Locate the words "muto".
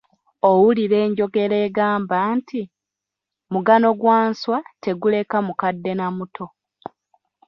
6.15-6.45